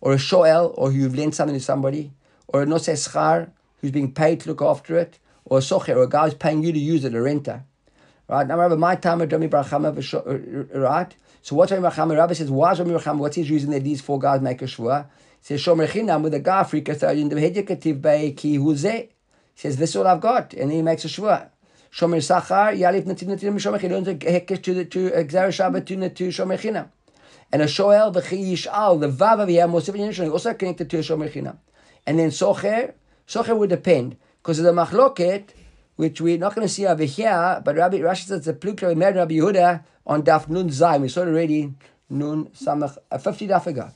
[0.02, 2.12] or a shoel, or you've lent something to somebody,
[2.50, 6.04] or a nosei schar, who's being paid to look after it, or a socher, or
[6.04, 7.64] a guy who's paying you to use it, a renter.
[8.28, 11.16] Right now, Rabbi, my time at Rami Barachama, uh, uh, right?
[11.46, 12.18] So what's Rami Barachama?
[12.18, 13.20] Rabbi says, why is Rami Barachama?
[13.20, 15.06] What's his reason that these four guys make a shvua?
[15.06, 15.10] He
[15.42, 19.10] says, Shomer Chinam with a guy, Afrika, so in the Hedikativ by Ki Huzeh.
[19.10, 19.10] He
[19.54, 20.56] says, this is all I've got.
[20.56, 21.50] And he makes a shvua.
[21.92, 26.10] Shomer Sachar, Yalif Nativ Nativ Shomer Chinam, to Hekesh to the to Exer Shabbat to
[26.10, 26.90] to Shomer Chinam.
[27.52, 29.92] And a Shoel, the Chi Yishal, the Vav of Yam, also
[30.56, 31.58] connected to a Shomer Chinam.
[32.08, 32.96] And then Socher,
[33.28, 34.18] Socher would depend.
[34.46, 35.50] because of the machloket,
[35.96, 38.96] which we're not going to see over here, but Rabbi Rashi says the pluk Rabbi
[38.96, 41.02] Meir and Rabbi Yehuda on Daf Nun Zayin.
[41.02, 41.74] We saw it already,
[42.10, 43.90] Nun Samach, uh, 50 Daf ago.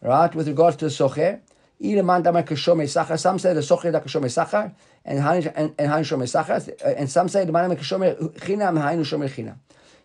[0.00, 1.40] Right, with regards to the Socher.
[1.80, 4.72] Some say the Socher da Kashomer Sachar,
[5.04, 9.28] and Hain and Hain Shomer Sachar, and some say the man Kashomer Chinam, Hain Shomer
[9.28, 9.56] Chinam.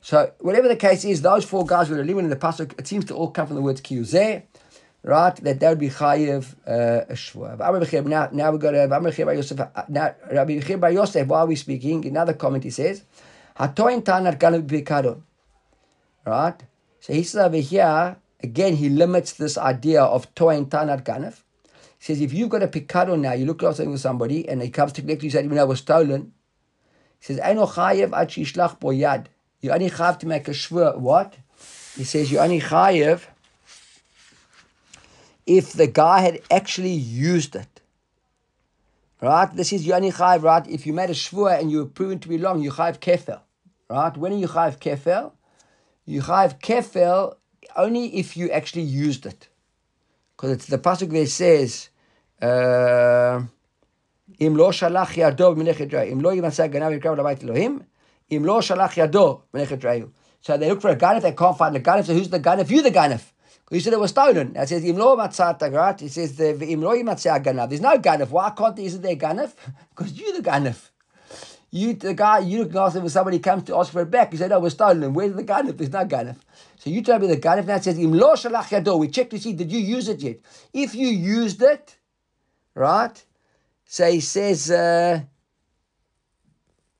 [0.02, 2.88] So whatever the case is, those four guys who are living in the pasuk, it
[2.88, 4.44] seems to all come from the word kiyuzeh,
[5.10, 5.36] right?
[5.38, 8.06] That that would be chayiv uh, shvua.
[8.06, 9.60] Now, now we got to Rabbi Yosef.
[9.89, 13.04] Now Rabbi Bar Yosef, while we're speaking, another comment he says,
[13.60, 15.22] hatoin tanar ganav bikadon,
[16.26, 16.62] right?
[17.00, 21.41] So he says over here again, he limits this idea of toin tanar ganav.
[21.98, 24.62] He says if you've got a picado now, you look at something with somebody and
[24.62, 26.34] he comes to collect you, said even though it was stolen.
[27.19, 29.26] He says, "Eino chayev ad shishlach bo yad."
[29.62, 30.98] You only have to make a shvur.
[30.98, 31.36] What?
[31.98, 33.26] He says you only chayev
[35.47, 37.81] if the guy had actually used it.
[39.20, 39.55] Right?
[39.55, 40.66] This is you only chayev, right?
[40.66, 43.40] If you made a shvur and you were proven to be long, you chayev kefel.
[43.88, 44.16] Right?
[44.16, 45.33] When are you chayev kefel?
[46.05, 47.37] You chayev kefel
[47.77, 49.49] only if you actually used it.
[50.37, 51.88] Because it's the pasuk where it says,
[52.42, 53.42] uh,
[54.40, 57.79] אם לא שלח ידו במלאכת רעי, אם לא ימצא גנב יקרב לבית אלוהים,
[58.33, 60.03] אם לא שלח ידו במלאכת רעי.
[60.42, 62.68] So they look for a ganef, they can't find the ganef, so who's the ganef?
[62.70, 63.33] You the ganef.
[63.69, 64.55] He said it was stolen.
[64.55, 66.01] It says imlo matzata, right?
[66.01, 67.69] It says the imlo ganav.
[67.69, 68.29] There's no ganif.
[68.29, 68.86] Why can't there?
[68.86, 69.53] Isn't there ganif?
[69.89, 70.89] because you're the ganif.
[71.69, 72.39] You the guy.
[72.39, 74.58] You can ask him When somebody comes to ask for it back, you say no,
[74.58, 75.13] it was stolen.
[75.13, 75.77] Where's the ganif?
[75.77, 76.38] There's no ganif.
[76.77, 78.97] So you tell me the ganif now says imlo shalach yado.
[78.97, 80.39] We check to see did you use it yet.
[80.73, 81.97] If you used it,
[82.73, 83.23] right?
[83.86, 85.21] So he says uh,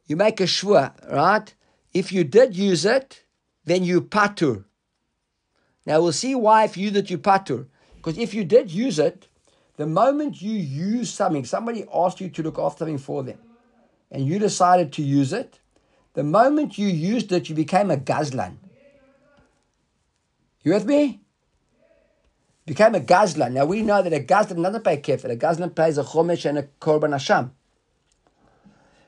[0.06, 1.52] you make a shua, right?
[1.96, 3.24] If you did use it,
[3.66, 4.66] then you patur.
[5.90, 7.66] Now we'll see why if you that you patur.
[7.96, 9.28] Because if you did use it,
[9.78, 13.40] the moment you use something, somebody asked you to look after something for them,
[14.12, 15.60] and you decided to use it,
[16.14, 18.58] the moment you used it, you became a gazlan.
[20.62, 21.22] You with me?
[22.68, 23.54] Became a gazlan.
[23.54, 25.32] Now we know that a gazlan doesn't pay kefir.
[25.32, 27.50] A gazlan pays a chomesh and a korban hasham.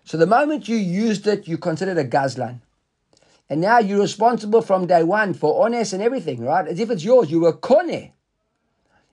[0.04, 2.62] So the moment you used it, you considered a gazlan.
[3.51, 6.67] And now you're responsible from day one for honest and everything, right?
[6.67, 7.31] As if it's yours.
[7.31, 8.13] You were kone.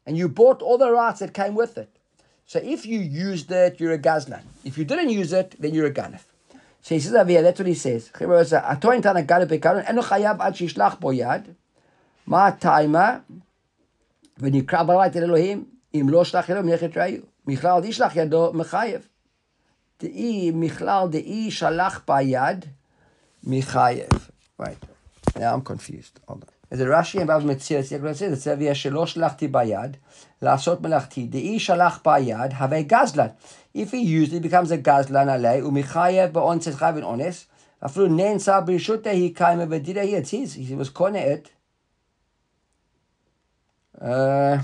[0.05, 1.89] And you bought all the rights that came with it.
[2.45, 4.43] So if you used it, you're a gazlan.
[4.65, 6.25] If you didn't use it, then you're a ganef.
[6.81, 8.09] So he says over here, that's what he says.
[12.27, 13.19] מה טיימה?
[14.37, 17.21] ונקרא ברית אל אלוהים, אם לא שלח ידו מלאכת ראיו.
[17.47, 19.07] מכלל ישלח ידו מחייב.
[20.01, 22.65] דאי, מכלל דאי שלח ביד,
[23.43, 24.09] מחייב.
[24.61, 24.85] Right.
[25.35, 26.19] Now I'm confused.
[26.27, 26.53] Hold on.
[26.73, 29.97] אז רש"י אמר מציע, זה צביה שלא שלחתי ביד,
[30.41, 33.27] לעשות מלאכתי, דאי שלח ביד, הווה גזלן.
[33.75, 37.45] If he used it, becomes a גזלן עלי, ומחייב באונס חייב אונס,
[37.85, 41.49] אפילו נאנסה ברשותה היא קיימה ודידה היא, it's his, he was קונה it.
[44.01, 44.57] Uh,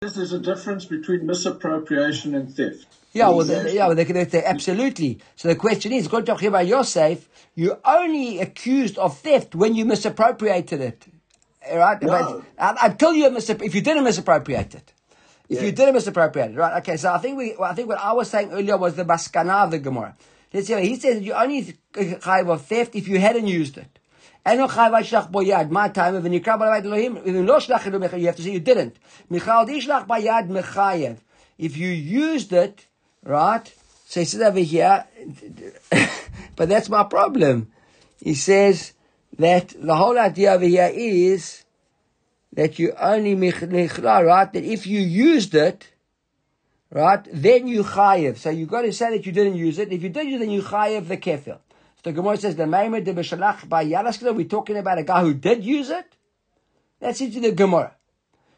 [0.00, 2.86] There's a difference between misappropriation and theft.
[3.17, 5.19] Yeah, well, the, yeah, well, they, they, say absolutely.
[5.35, 9.85] So the question is, according to about Yosef, you're only accused of theft when you
[9.85, 11.07] misappropriated it,
[11.73, 12.01] right?
[12.01, 12.43] No.
[12.57, 14.93] But, until you misapp- if you didn't misappropriate it.
[15.49, 16.77] If you didn't misappropriate it, right?
[16.81, 19.05] Okay, so I think we, well, I think what I was saying earlier was the
[19.05, 20.15] maskana of the Gemara.
[20.53, 23.99] Let's see, he says you only chayv of theft if you hadn't used it.
[24.45, 25.71] And no a shlach boyad.
[25.71, 26.57] My time of the nikra
[28.19, 28.95] You have to say you didn't.
[29.29, 31.17] Michal boyad.
[31.57, 32.86] If you used it,
[33.27, 33.73] right?
[34.05, 35.05] So he says over here,
[36.55, 37.71] but that's my problem.
[38.21, 38.93] He says
[39.37, 41.65] that the whole idea over here is
[42.53, 44.51] that you only michla, right?
[44.51, 45.89] That if you used it,
[46.89, 48.37] right, then you chayev.
[48.37, 49.91] So you've got to say that you didn't use it.
[49.91, 51.59] If you did use it, then you chayev the kefil.
[51.97, 54.35] So the Gemara says the maimed de b'shalach by yalaskila.
[54.35, 56.05] We're talking about a guy who did use it.
[56.99, 57.93] That's into the Gemara.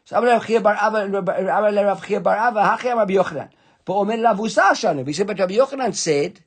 [0.04, 3.50] So Rav Chia bar Ava, Rav Chia bar Ava, Hachi Amar Rabbi Yochanan.
[3.90, 6.40] He said, but Rabbi Yochanan said,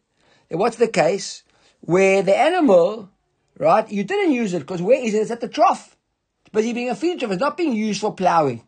[0.49, 1.43] eh, what's the case
[1.81, 3.09] where the animal,
[3.57, 5.19] right, you didn't use it because where is it?
[5.19, 5.97] It's at the trough.
[6.45, 7.31] It's busy being a feed trough.
[7.31, 8.63] It's not being used for plowing.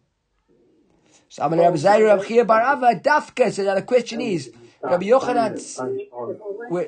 [1.29, 3.51] So I'm Amar Rabbi Zeira Rav Chia bar Ava, Dafka.
[3.51, 5.57] So now the question is, Rabbi Yochanan,
[6.69, 6.85] when,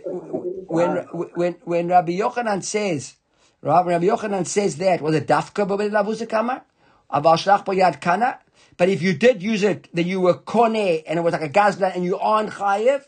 [0.67, 0.97] when,
[1.33, 3.15] when, when Rabbi Yochanan says,
[3.61, 6.63] when Rabbi Yochanan says that, was it Dafka Babel Lavusa Kamar?
[7.11, 8.39] Aval Shlach Bo Yad Kana?
[8.77, 11.49] But if you did use it, then you were Kone, and it was like a
[11.49, 13.03] Gazlan, and you aren't Chayev?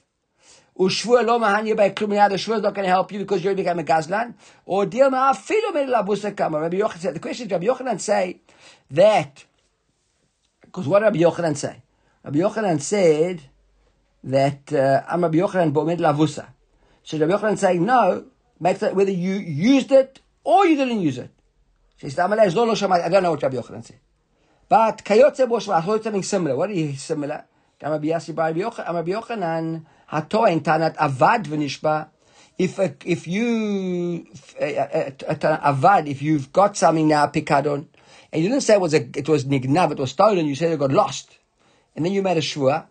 [0.79, 1.95] Ushvur lo mahanya by the
[2.35, 4.33] shvur is not going to help you because you already became a gazlan.
[4.65, 6.61] Or deal ma'afilu min kama.
[6.61, 8.39] Rabbi Yochanan said, the question is, Rabbi Yochanan say
[8.91, 9.43] that,
[10.61, 11.81] because what Rabbi Yochanan say?
[12.23, 13.41] Rabbi Yochanan said
[14.23, 16.47] that uh, I'm Rabbi Yochanan Bo'med Lavusa.
[17.03, 18.27] So Rabbi Yochanan saying, no,
[18.57, 21.31] makes that whether you used it or you didn't use it.
[21.97, 23.99] She says, I don't know what Rabbi Yochanan said.
[24.69, 26.55] But Kayotze Boshma, I thought something similar.
[26.55, 27.43] What is similar?
[27.81, 32.09] I'm Rabbi Yochanan, Hatoin Tanat Avad V'nishba.
[32.55, 34.27] If, if you,
[34.61, 37.87] avad, if you've got something now, pikadon,
[38.31, 40.71] and you didn't say it was a, it was nignav, it was stolen, you said
[40.71, 41.39] it got lost.
[41.95, 42.89] And then you made a shua.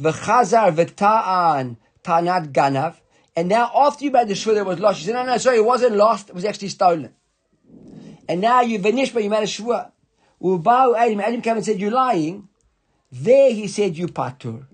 [0.00, 3.00] V'chazar v'ta'an tanat ganav.
[3.34, 5.56] And now after you made the shua that was lost, you said, no, no, sorry,
[5.56, 7.12] it wasn't lost, it was actually stolen.
[8.28, 9.90] And now you vanish, but you made a shua.
[10.42, 12.48] Ubau Adam, Adam came and said, you're lying.
[13.10, 14.66] There he said, you patur.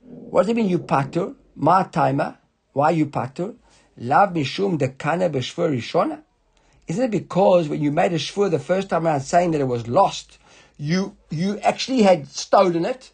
[0.00, 1.34] What does it mean, you patur?
[1.54, 2.38] Ma timer.
[2.72, 3.56] Why you patur?
[3.98, 6.22] Lav mishum dekana b'shvur rishona.
[6.88, 9.68] Isn't it because when you made a shvur the first time around saying that it
[9.68, 10.38] was lost,
[10.78, 13.10] you you actually had stolen it?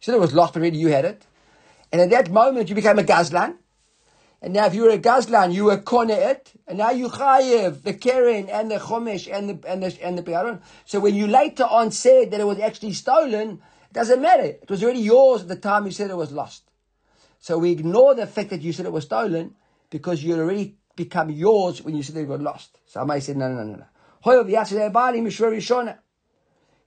[0.00, 1.26] You said it was lost, but really you had it.
[1.90, 3.56] And at that moment you became a gazlan.
[4.42, 7.94] And now if you were a gazlan, you were it, and now you chayiv the
[7.94, 10.60] keren and the chomesh and the and the and the piaron.
[10.84, 14.42] So when you later on said that it was actually stolen, it doesn't matter.
[14.42, 16.64] It was already yours at the time you said it was lost.
[17.38, 19.54] So we ignore the fact that you said it was stolen
[19.90, 22.78] because you already become yours when you said they were lost.
[22.86, 23.84] Somebody said, no, no, no, no.
[24.24, 24.44] No.
[24.44, 24.64] He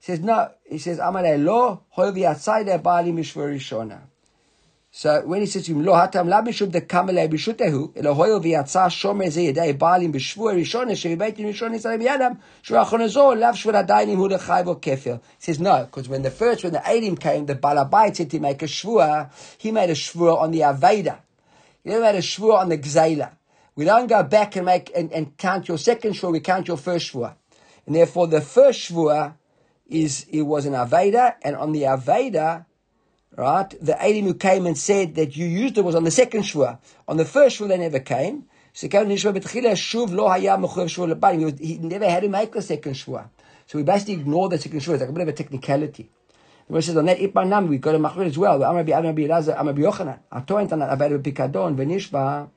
[0.00, 0.50] says, no.
[0.64, 4.00] He says, Amalei lo, hoyev yatzai bali mishvur rishona.
[4.98, 8.42] So when he says to him, lo hatam la bishub de kamelei bishutehu, elo hoyev
[8.42, 13.74] yatzah shomer ze yedei bali mishvur rishona, sheribeit rishon yisrael biyadam, shurachon azor, lav shvur
[13.74, 15.20] adainim hu lechayv kefir.
[15.20, 18.40] He says, no, because when the first, when the Adim came, the Balabait said to
[18.40, 21.18] make a shvur, he made a shvur on the Aveda.
[21.84, 23.32] He never made a shvur on the Gzela.
[23.74, 26.78] We don't go back and make and, and count your second shvua, we count your
[26.78, 27.34] first shvua.
[27.84, 29.34] And therefore the first shvua
[29.88, 32.64] is it was an Aveda, and on the Aveda,
[33.44, 36.42] right, the Adim who came and said that you used it was on the second
[36.42, 36.78] shvua.
[37.06, 38.46] On the first shvua they never came.
[38.72, 38.88] He
[41.78, 43.28] never had to make the second shvua.
[43.66, 44.94] So we basically ignore the second shvua.
[44.94, 46.10] It's like a bit of a technicality.
[46.68, 48.62] The verse says on that Ipman we got a machmir as well.
[48.64, 50.18] I'm Rabbi Yochanan.
[50.32, 52.48] Tanat about pikadon v'nishba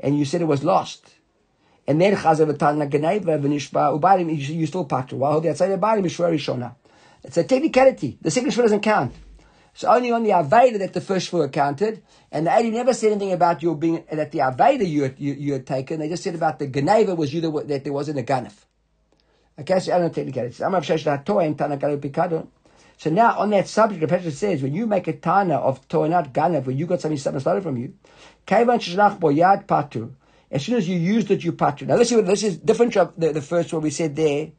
[0.00, 1.14] and you said it was lost.
[1.86, 5.14] And then chazav v'tana geneva v'nishba ubarim, you still patu.
[5.14, 6.74] While the outside barim is rishona.
[7.24, 8.18] It's a technicality.
[8.20, 9.12] The second shvur doesn't count.
[9.74, 13.12] So only on the Aveda that the first shvur counted, and the Adi never said
[13.12, 16.00] anything about your being that the Aveda you had, you, you had taken.
[16.00, 18.52] They just said about the Geneva was you that, that there wasn't a Ganef.
[19.58, 20.62] Okay, so I don't technicality.
[20.64, 20.82] I'm
[22.98, 26.32] So now on that subject, the Pesach says when you make a Tana of Toanat
[26.32, 27.94] Ganef, when you got something something started from you,
[30.52, 31.86] as soon as you used it, you patu.
[31.86, 34.50] Now, this is, this is different from the, the first one we said there.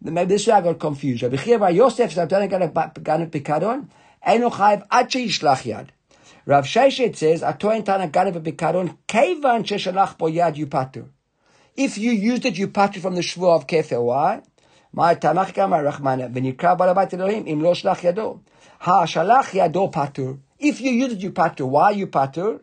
[0.00, 1.22] Maybe this way I got confused.
[1.22, 3.88] Rabbi Chia Bar Yosef, Rabbi Ganav Pikadon,
[4.25, 5.87] Eino Chayiv Ache Yishlach Yad.
[6.45, 11.07] Rav Sheshet says, Atoin Tana Ganav Pikadon, Kevan Sheshalach Bo Yad Yupatu.
[11.75, 14.01] If you used it, you patu from the Shvu of Kefer.
[14.01, 14.41] Why?
[14.93, 18.37] מה תמך כמה רחמנה, ונקרא בעל הבית אלוהים, אם לא שלח ידו.
[18.81, 20.33] השלח ידו פטור.
[20.59, 21.67] If you use it, you patu.
[21.67, 22.61] Why you patu?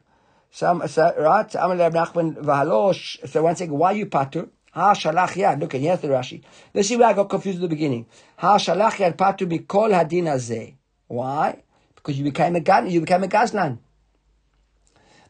[0.50, 1.48] Some, right?
[1.50, 3.28] Amalei Nachman v'halosh.
[3.28, 4.48] So one second, why you patur?
[4.72, 5.60] Ha shalach yad.
[5.60, 6.42] Look at here's the Rashi.
[6.72, 8.06] Let's see where I got confused at the beginning.
[8.36, 10.74] Ha shalach yad patur mikol hadin azeh.
[11.07, 11.63] Why?
[11.95, 13.79] Because you became a gan, you became a gazlan.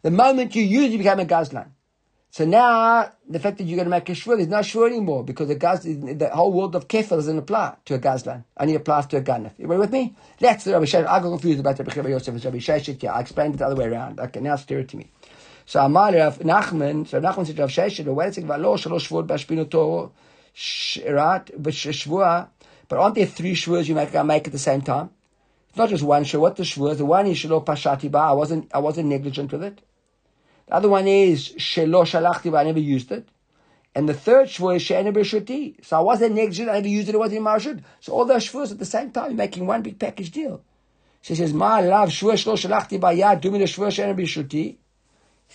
[0.02, 1.70] The moment you use, you became a gazlan.
[2.30, 5.24] So now, the fact that you're going to make a shvur is not shvur anymore
[5.24, 8.44] because the gaz, the whole world of kefir doesn't apply to a gazlan.
[8.58, 9.54] Only applies to a ganef.
[9.58, 10.16] You with me?
[10.40, 11.08] That's the Rabbi Sheshet.
[11.08, 13.02] I got confused about Rabbi Chiba Yosef and Rabbi Sheshet.
[13.02, 14.20] Yeah, I explained it the other way around.
[14.20, 15.10] Okay, now steer it to me.
[15.66, 19.26] So Amar Rav Nachman, so Nachman said Rav Sheshet, wait a second, Valo Shalosh Shvur
[19.26, 20.12] Bashpinoto,
[21.14, 22.50] right, Shvua,
[22.88, 25.10] but aren't there three shvuas you make, make at the same time?
[25.78, 26.26] Not just one.
[26.26, 26.98] What the shvur?
[26.98, 28.18] The one is Shalo Pashati Ba.
[28.18, 29.82] I wasn't, I wasn't negligent with it.
[30.68, 33.30] The other one is Shelo Shalachti, but I never used it.
[33.94, 35.84] And the third shvur is She'ena B'Shuti.
[35.86, 37.84] So I wasn't negligent, I never used it, it wasn't in Marshut.
[38.00, 40.64] So all those shvurs at the same time, making one big package deal.
[41.22, 44.78] She says, Ma love shvur Shelo Shalachti Ba'yad, do me the shvur She'ena B'Shuti.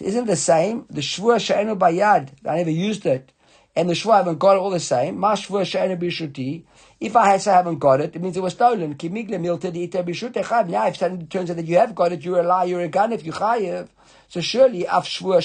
[0.01, 0.87] Isn't the same?
[0.89, 3.33] The shvur She'ena Ba'yad, I never used it.
[3.75, 5.19] And the shvur haven't got it all the same.
[5.19, 6.63] Ma shvur She'ena.
[7.01, 8.95] If I haven't got it, it means it was stolen.
[8.97, 10.69] Kimigle milta di'ita B'Shutechav.
[10.69, 12.89] Now if it turns out that you have got it, you're a liar, you're a
[12.89, 13.89] gun if you chayiv.
[14.29, 15.41] So surely, af shvur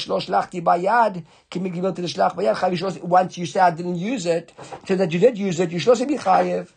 [0.62, 4.52] bayad, kimi gimel to the shlach bayad, once you say I didn't use it,
[4.86, 6.70] turns out you did use it, you shlo be chayiv.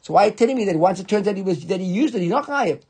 [0.00, 1.86] So why are you telling me that once it turns out he was, that he
[1.86, 2.80] used it, he's not chayiv?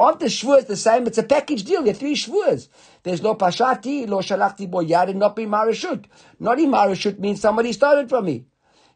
[0.00, 1.06] Aren't the shvuas the same?
[1.06, 1.82] It's a package deal.
[1.82, 2.68] There are three shvuas.
[3.02, 6.06] There's no pashati, lo shalachti boyad, and not be marashut.
[6.38, 8.46] Not in marashut means somebody stole it from me.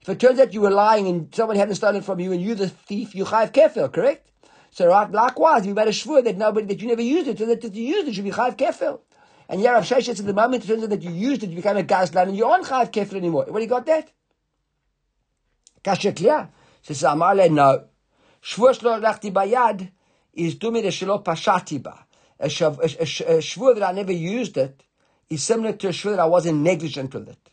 [0.00, 2.54] If it turns out you were lying and someone hadn't stolen from you and you
[2.54, 4.30] the thief, you chayiv kefil, correct?
[4.70, 7.44] So right, likewise, you made a shvur that nobody that you never used it, so
[7.44, 9.00] that you used it should be chayv kefil.
[9.50, 11.76] And Yarav Sheshet at the moment it turns out that you used it, you became
[11.76, 13.44] a gazlan, and you aren't chayv kefil anymore.
[13.50, 14.10] Where you got that?
[15.82, 16.48] Kasha clear.
[16.80, 17.84] Says Amar no.
[18.42, 19.90] Shvur shlo lachti bayad
[20.36, 22.06] is dumi de shelo pashati ba.
[22.38, 24.82] A shvur that I never used it
[25.30, 27.50] is similar to a shvur that I wasn't negligent with it.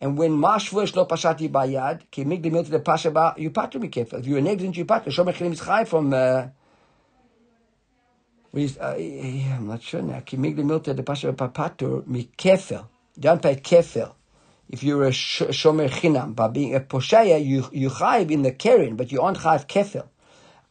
[0.00, 3.50] And when ma shvur shlo pashati bayad, ki mig mil to the pasha ba, you
[3.50, 4.18] patu be careful.
[4.20, 5.06] If you're negligent, you patu.
[5.06, 6.12] Shomer chilim is chai from.
[6.12, 6.48] Uh,
[8.54, 10.20] uh, I'm not sure now.
[10.20, 12.04] Ki mig mil to the pasha ba patu
[12.36, 12.86] kefel.
[13.16, 14.14] You don't pay kefel
[14.72, 17.90] if you're a shomer chinam, by being a posheya, you you
[18.32, 20.08] in the keren, but you aren't chayiv kefil.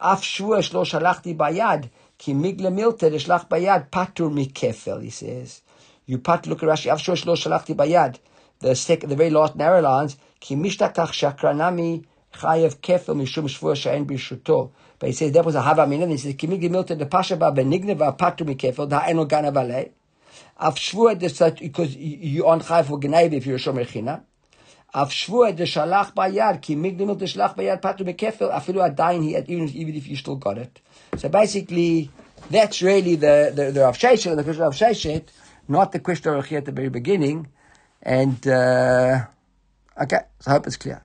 [0.01, 5.61] Shvua shlo shalachti bayad, ki migle milte shlach bayad patur mi kefil, he says.
[6.07, 8.17] You pat, look at Rashi, af shvua shlo shalachti bayad,
[8.59, 14.07] the second, the very last narrow lines, ki mishtakach shakranami chayiv kefil mishum shvua she'en
[14.07, 14.71] bishuto.
[14.97, 17.37] But he says that was a hava minah, he says, ki migle milte the pasha
[17.37, 19.91] ba benigne va patur mi kefil, da eno gana valei.
[20.59, 21.19] Af shvua
[21.59, 24.23] because you aren't chayv for if you're a shomer china.
[24.93, 30.07] Shvua deshalach bayad ki migdimot deshalach bayad patu bekefel afilu adayin he even even if
[30.07, 30.81] you still got it.
[31.17, 32.09] So basically,
[32.49, 35.23] that's really the the, the Rav Sheshet the question of Sheshet,
[35.69, 37.47] not the question of at the very beginning.
[38.03, 39.27] And uh,
[40.01, 40.99] okay, so I hope it's clear.